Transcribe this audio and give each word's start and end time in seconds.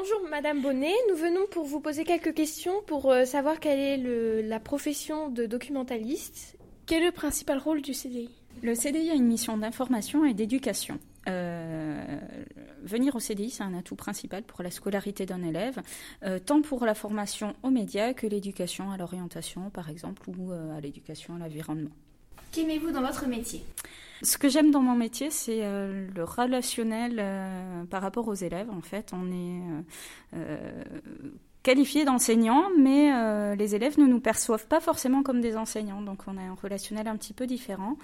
Bonjour 0.00 0.30
Madame 0.30 0.62
Bonnet, 0.62 0.94
nous 1.10 1.16
venons 1.16 1.46
pour 1.50 1.66
vous 1.66 1.78
poser 1.78 2.04
quelques 2.04 2.32
questions 2.32 2.72
pour 2.86 3.14
savoir 3.26 3.60
quelle 3.60 3.78
est 3.78 4.42
la 4.42 4.58
profession 4.58 5.28
de 5.28 5.44
documentaliste. 5.44 6.56
Quel 6.86 7.02
est 7.02 7.06
le 7.06 7.12
principal 7.12 7.58
rôle 7.58 7.82
du 7.82 7.92
CDI 7.92 8.30
Le 8.62 8.74
CDI 8.74 9.10
a 9.10 9.14
une 9.14 9.26
mission 9.26 9.58
d'information 9.58 10.24
et 10.24 10.32
d'éducation. 10.32 10.98
venir 11.26 13.14
au 13.14 13.20
CDI, 13.20 13.50
c'est 13.50 13.62
un 13.62 13.74
atout 13.74 13.94
principal 13.94 14.42
pour 14.42 14.62
la 14.62 14.70
scolarité 14.70 15.26
d'un 15.26 15.42
élève, 15.42 15.82
tant 16.46 16.62
pour 16.62 16.86
la 16.86 16.94
formation 16.94 17.54
aux 17.62 17.70
médias 17.70 18.14
que 18.14 18.26
l'éducation 18.26 18.90
à 18.90 18.96
l'orientation, 18.96 19.68
par 19.68 19.90
exemple, 19.90 20.22
ou 20.30 20.50
à 20.50 20.80
l'éducation 20.80 21.34
à 21.34 21.38
l'environnement. 21.40 21.90
Qu'aimez-vous 22.52 22.90
dans 22.90 23.02
votre 23.02 23.26
métier? 23.26 23.62
Ce 24.22 24.36
que 24.36 24.48
j'aime 24.48 24.70
dans 24.70 24.82
mon 24.82 24.94
métier, 24.94 25.30
c'est 25.30 25.60
euh, 25.62 26.06
le 26.14 26.24
relationnel 26.24 27.16
euh, 27.18 27.84
par 27.84 28.02
rapport 28.02 28.28
aux 28.28 28.34
élèves. 28.34 28.68
En 28.70 28.82
fait, 28.82 29.12
on 29.14 29.30
est 29.32 29.62
euh, 30.36 30.84
qualifié 31.62 32.04
d'enseignant, 32.04 32.68
mais 32.78 33.56
les 33.56 33.74
élèves 33.74 33.98
ne 33.98 34.06
nous 34.06 34.20
perçoivent 34.20 34.66
pas 34.66 34.80
forcément 34.80 35.22
comme 35.22 35.40
des 35.40 35.56
enseignants. 35.56 36.02
Donc, 36.02 36.22
on 36.26 36.36
a 36.36 36.42
un 36.42 36.54
relationnel 36.54 37.08
un 37.08 37.16
petit 37.16 37.32
peu 37.32 37.46
différent 37.46 37.96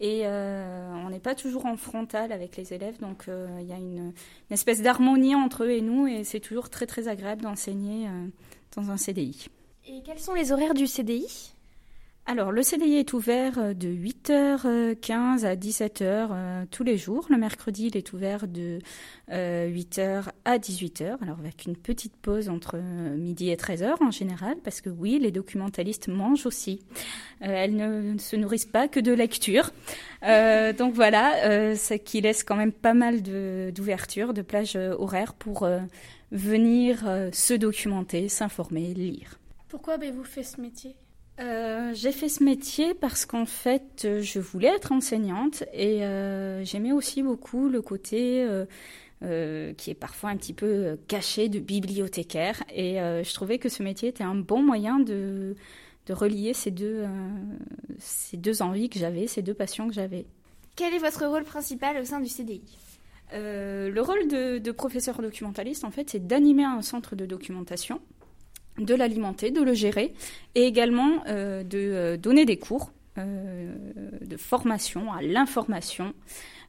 et 0.00 0.26
on 0.26 1.10
n'est 1.10 1.20
pas 1.20 1.34
toujours 1.34 1.66
en 1.66 1.76
frontal 1.76 2.32
avec 2.32 2.56
les 2.56 2.72
élèves. 2.72 3.00
Donc, 3.00 3.24
il 3.28 3.66
y 3.66 3.72
a 3.72 3.76
une, 3.76 4.12
une 4.12 4.12
espèce 4.50 4.82
d'harmonie 4.82 5.34
entre 5.34 5.64
eux 5.64 5.70
et 5.70 5.80
nous, 5.80 6.06
et 6.06 6.22
c'est 6.22 6.38
toujours 6.38 6.70
très 6.70 6.86
très 6.86 7.08
agréable 7.08 7.42
d'enseigner 7.42 8.08
dans 8.76 8.90
un 8.92 8.96
CDI. 8.96 9.48
Et 9.88 10.00
quels 10.04 10.20
sont 10.20 10.34
les 10.34 10.52
horaires 10.52 10.74
du 10.74 10.86
CDI 10.86 11.52
alors, 12.24 12.52
le 12.52 12.62
CDI 12.62 12.98
est 12.98 13.12
ouvert 13.14 13.58
euh, 13.58 13.74
de 13.74 13.88
8h15 13.88 15.44
à 15.44 15.56
17h 15.56 16.02
euh, 16.02 16.64
tous 16.70 16.84
les 16.84 16.96
jours. 16.96 17.26
Le 17.30 17.36
mercredi, 17.36 17.88
il 17.88 17.96
est 17.96 18.12
ouvert 18.12 18.46
de 18.46 18.78
8h 19.28 19.98
euh, 19.98 20.22
à 20.44 20.56
18h, 20.56 21.20
alors 21.20 21.40
avec 21.40 21.64
une 21.66 21.74
petite 21.76 22.14
pause 22.16 22.48
entre 22.48 22.78
midi 22.78 23.50
et 23.50 23.56
13h 23.56 23.94
en 24.00 24.12
général, 24.12 24.56
parce 24.62 24.80
que 24.80 24.88
oui, 24.88 25.18
les 25.20 25.32
documentalistes 25.32 26.06
mangent 26.06 26.46
aussi. 26.46 26.84
elles 27.40 27.74
ne 27.74 28.16
se 28.18 28.36
nourrissent 28.36 28.66
pas 28.66 28.86
que 28.86 29.00
de 29.00 29.12
lecture. 29.12 29.70
donc 30.22 30.94
voilà, 30.94 31.74
ce 31.74 31.94
qui 31.94 32.20
laisse 32.20 32.44
quand 32.44 32.56
même 32.56 32.72
pas 32.72 32.94
mal 32.94 33.22
d'ouverture, 33.22 34.32
de, 34.32 34.42
plages 34.42 34.76
horaires 34.76 35.34
pour 35.34 35.68
venir 36.30 37.04
se 37.32 37.54
documenter, 37.54 38.28
s'informer, 38.28 38.94
lire. 38.94 39.38
Pourquoi 39.68 39.94
avez-vous 39.94 40.24
fait 40.24 40.44
ce 40.44 40.60
métier? 40.60 40.94
Euh, 41.40 41.92
j'ai 41.94 42.12
fait 42.12 42.28
ce 42.28 42.44
métier 42.44 42.94
parce 42.94 43.24
qu'en 43.24 43.46
fait, 43.46 44.06
je 44.20 44.38
voulais 44.38 44.68
être 44.68 44.92
enseignante 44.92 45.64
et 45.72 46.04
euh, 46.04 46.64
j'aimais 46.64 46.92
aussi 46.92 47.22
beaucoup 47.22 47.68
le 47.68 47.80
côté 47.80 48.46
euh, 49.22 49.72
qui 49.74 49.90
est 49.90 49.94
parfois 49.94 50.30
un 50.30 50.36
petit 50.36 50.52
peu 50.52 50.98
caché 51.08 51.48
de 51.48 51.58
bibliothécaire. 51.58 52.62
Et 52.74 52.96
je 52.96 53.34
trouvais 53.34 53.58
que 53.58 53.68
ce 53.68 53.82
métier 53.82 54.08
était 54.08 54.24
un 54.24 54.34
bon 54.34 54.62
moyen 54.62 54.98
de, 54.98 55.56
de 56.06 56.12
relier 56.12 56.52
ces 56.52 56.70
deux, 56.70 57.04
ces 57.98 58.36
deux 58.36 58.62
envies 58.62 58.90
que 58.90 58.98
j'avais, 58.98 59.26
ces 59.26 59.42
deux 59.42 59.54
passions 59.54 59.88
que 59.88 59.94
j'avais. 59.94 60.26
Quel 60.76 60.94
est 60.94 60.98
votre 60.98 61.26
rôle 61.26 61.44
principal 61.44 61.98
au 61.98 62.04
sein 62.04 62.20
du 62.20 62.28
CDI 62.28 62.62
le 63.34 63.98
rôle 64.00 64.28
de, 64.28 64.58
de, 64.58 64.72
professeur 64.72 65.22
documentaliste, 65.22 65.84
en 65.84 65.90
fait, 65.90 66.10
c'est 66.10 66.26
d'animer 66.26 66.64
un 66.64 66.82
centre 66.82 67.16
de 67.16 67.24
documentation 67.24 67.98
de 68.78 68.94
l'alimenter, 68.94 69.50
de 69.50 69.62
le 69.62 69.74
gérer 69.74 70.12
et 70.54 70.62
également 70.64 71.22
euh, 71.26 71.62
de 71.62 71.78
euh, 71.78 72.16
donner 72.16 72.44
des 72.44 72.58
cours 72.58 72.92
euh, 73.18 73.72
de 74.20 74.36
formation 74.36 75.12
à 75.12 75.22
l'information 75.22 76.14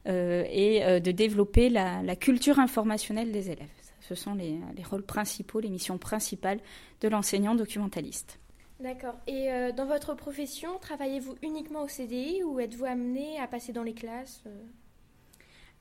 et 0.06 1.00
de 1.00 1.10
développer 1.12 1.70
la, 1.70 2.14
culture 2.14 2.58
informationnelle 2.58 3.32
des 3.32 3.50
élèves. 3.50 3.70
Ce 4.00 4.14
sont 4.14 4.34
les, 4.34 4.60
rôles 4.84 5.02
principaux, 5.02 5.60
les 5.60 5.70
missions 5.70 5.96
principales 5.96 6.60
de 7.00 7.08
l'enseignant 7.08 7.54
documentaliste. 7.54 8.38
D'accord. 8.80 9.14
Et 9.26 9.48
dans 9.74 9.86
votre 9.86 10.12
profession, 10.12 10.76
travaillez-vous 10.78 11.36
uniquement 11.40 11.84
au 11.84 11.88
CDI 11.88 12.42
ou 12.42 12.60
êtes-vous 12.60 12.84
amené 12.84 13.40
à 13.40 13.46
passer 13.46 13.72
dans 13.72 13.82
les 13.82 13.94
classes 13.94 14.44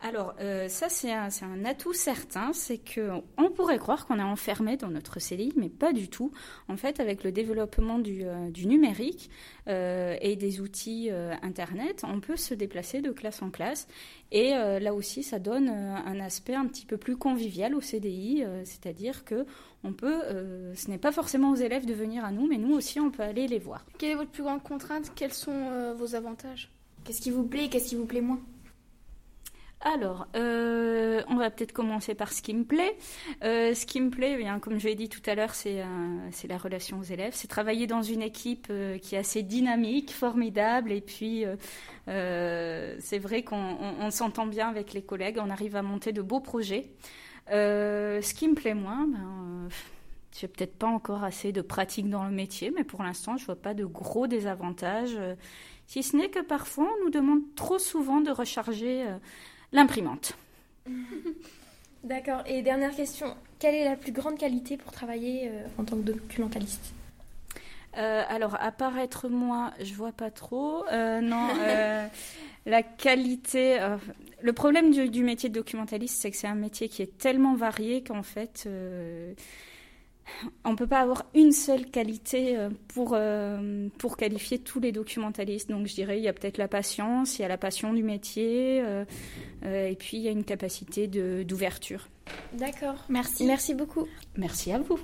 alors, 0.05 0.35
euh, 0.41 0.67
ça, 0.67 0.89
c'est 0.89 1.13
un, 1.13 1.29
atout 1.63 1.93
certain, 1.93 2.51
c'est 2.51 2.77
qu'on 2.77 3.49
pourrait 3.51 3.77
croire 3.77 4.05
qu'on 4.05 4.19
est 4.19 4.23
enfermé 4.23 4.75
dans 4.75 4.89
notre 4.89 5.21
CDI, 5.21 5.53
mais 5.55 5.69
pas 5.69 5.93
du 5.93 6.09
tout. 6.09 6.29
En 6.67 6.75
fait, 6.75 6.99
avec 6.99 7.23
le 7.23 7.31
développement 7.31 7.99
du, 7.99 8.25
euh, 8.25 8.49
numérique 8.65 9.29
euh, 9.69 10.17
et 10.19 10.35
des 10.35 10.59
outils 10.59 11.09
Internet, 11.41 12.03
on 12.05 12.19
peut 12.19 12.35
se 12.35 12.53
déplacer 12.53 12.99
de 13.01 13.11
classe 13.11 13.41
en 13.41 13.49
classe. 13.49 13.87
Et 14.33 14.49
là 14.49 14.93
aussi, 14.93 15.23
ça 15.23 15.39
donne 15.39 15.69
un 15.69 16.19
aspect 16.19 16.55
un 16.55 16.65
petit 16.65 16.85
peu 16.85 16.97
plus 16.97 17.15
convivial 17.15 17.75
au 17.75 17.81
CDI, 17.81 18.43
c'est-à-dire 18.65 19.23
que 19.23 19.45
on 19.83 19.93
peut, 19.93 20.21
ce 20.75 20.89
n'est 20.89 20.97
pas 20.97 21.11
forcément 21.11 21.51
aux 21.51 21.55
élèves 21.55 21.85
de 21.85 21.93
venir 21.93 22.25
à 22.25 22.31
nous, 22.31 22.47
mais 22.47 22.57
nous 22.57 22.73
aussi, 22.73 22.99
on 22.99 23.11
peut 23.11 23.23
aller 23.23 23.47
les 23.47 23.59
voir. 23.59 23.85
Quelle 23.99 24.11
est 24.11 24.15
votre 24.15 24.31
plus 24.31 24.43
grande 24.43 24.63
contrainte? 24.63 25.11
Quels 25.15 25.33
sont 25.33 25.93
vos 25.95 26.15
avantages? 26.15 26.71
Qu'est-ce 27.03 27.21
qui 27.21 27.31
vous 27.31 27.43
plaît? 27.43 27.69
Qu'est-ce 27.69 27.89
qui 27.89 27.95
vous 27.95 28.05
plaît 28.05 28.21
moins? 28.21 28.39
Alors, 29.85 30.27
euh, 30.37 31.21
on 31.27 31.35
va 31.35 31.51
peut-être 31.51 31.73
commencer 31.73 32.15
par 32.15 32.31
ce 32.31 32.41
qui 32.41 32.53
me 32.53 32.63
plaît. 32.63 32.95
Euh, 33.43 33.73
ce 33.73 33.85
qui 33.85 33.99
me 33.99 34.09
plaît, 34.09 34.37
bien, 34.37 34.59
comme 34.59 34.79
je 34.79 34.87
l'ai 34.87 34.95
dit 34.95 35.09
tout 35.09 35.21
à 35.25 35.35
l'heure, 35.35 35.53
c'est 35.53 35.81
euh, 35.81 36.47
la 36.47 36.57
relation 36.57 36.99
aux 36.99 37.03
élèves. 37.03 37.33
C'est 37.35 37.49
travailler 37.49 37.85
dans 37.85 38.01
une 38.01 38.21
équipe 38.21 38.71
qui 39.01 39.15
est 39.15 39.17
assez 39.17 39.43
dynamique, 39.43 40.13
formidable. 40.13 40.93
Et 40.93 41.01
puis, 41.01 41.43
c'est 42.07 43.19
vrai 43.19 43.43
qu'on 43.43 44.09
s'entend 44.09 44.45
bien 44.45 44.69
avec 44.69 44.93
les 44.93 45.01
collègues. 45.01 45.37
On 45.41 45.49
arrive 45.49 45.75
à 45.75 45.81
monter 45.81 46.13
de 46.13 46.21
beaux 46.21 46.39
projets. 46.39 46.89
ce 47.49 48.33
qui 48.33 48.47
me 48.47 48.55
plaît 48.55 48.75
moins, 48.75 49.05
ben, 49.07 49.67
j'ai 50.31 50.47
peut-être 50.47 50.77
pas 50.77 50.87
encore 50.87 51.25
assez 51.25 51.51
de 51.51 51.61
pratique 51.61 52.09
dans 52.09 52.23
le 52.23 52.31
métier, 52.31 52.71
mais 52.71 52.85
pour 52.85 53.03
l'instant, 53.03 53.35
je 53.35 53.45
vois 53.45 53.57
pas 53.57 53.73
de 53.73 53.83
gros 53.83 54.27
désavantages. 54.27 55.17
si 55.87 56.03
ce 56.03 56.15
n'est 56.15 56.29
que 56.29 56.39
parfois, 56.39 56.87
on 56.99 57.03
nous 57.03 57.11
demande 57.11 57.41
trop 57.55 57.79
souvent 57.79 58.21
de 58.21 58.31
recharger 58.31 59.05
l'imprimante. 59.73 60.37
D'accord. 62.03 62.43
Et 62.45 62.61
dernière 62.61 62.95
question, 62.95 63.35
quelle 63.59 63.75
est 63.75 63.85
la 63.85 63.95
plus 63.95 64.11
grande 64.11 64.37
qualité 64.37 64.77
pour 64.77 64.91
travailler 64.91 65.47
euh, 65.47 65.65
en 65.77 65.83
tant 65.83 65.95
que 65.97 66.01
documentaliste? 66.01 66.93
Euh, 67.97 68.23
alors, 68.27 68.57
apparaître 68.59 69.29
moi, 69.29 69.71
je 69.81 69.93
vois 69.93 70.11
pas 70.11 70.31
trop. 70.31 70.85
Euh, 70.91 71.21
non, 71.21 71.47
la 72.65 72.83
qualité. 72.83 73.77
le 74.41 74.53
problème 74.53 74.91
du, 74.91 75.09
du, 75.09 75.23
métier 75.23 75.49
de 75.49 75.53
documentaliste, 75.53 76.21
c'est 76.21 76.31
que 76.31 76.37
c'est 76.37 76.47
un 76.47 76.55
métier 76.55 76.89
qui 76.89 77.01
est 77.01 77.17
tellement 77.17 77.55
varié 77.55 78.03
qu'en 78.03 78.23
fait, 78.23 78.67
on 80.63 80.71
ne 80.71 80.75
peut 80.75 80.87
pas 80.87 80.99
avoir 80.99 81.25
une 81.33 81.51
seule 81.51 81.85
qualité 81.85 82.57
euh, 82.57 82.69
pour, 82.89 83.13
euh, 83.13 83.87
pour 83.97 84.17
qualifier 84.17 84.59
tous 84.59 84.79
les 84.79 84.91
documentalistes. 84.91 85.69
Donc 85.69 85.87
je 85.87 85.93
dirais, 85.93 86.17
il 86.17 86.23
y 86.23 86.27
a 86.27 86.33
peut-être 86.33 86.57
la 86.57 86.67
patience, 86.67 87.39
il 87.39 87.41
y 87.41 87.45
a 87.45 87.47
la 87.47 87.57
passion 87.57 87.93
du 87.93 88.03
métier, 88.03 88.81
euh, 88.83 89.05
et 89.63 89.95
puis 89.95 90.17
il 90.17 90.23
y 90.23 90.27
a 90.27 90.31
une 90.31 90.43
capacité 90.43 91.07
d'ouverture. 91.07 92.07
D'accord, 92.53 93.05
merci. 93.09 93.45
Merci 93.45 93.73
beaucoup. 93.73 94.07
Merci 94.37 94.71
à 94.71 94.79
vous. 94.79 94.99